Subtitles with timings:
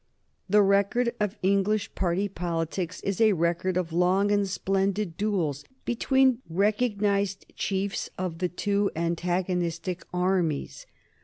[0.49, 6.39] The record of English party politics is a record of long and splendid duels between
[6.49, 10.87] recognized chiefs of the two antagonistic armies.